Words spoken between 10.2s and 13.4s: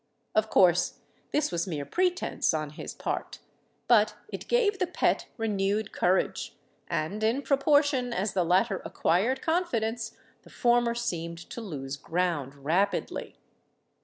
the former seemed to lose ground rapidly.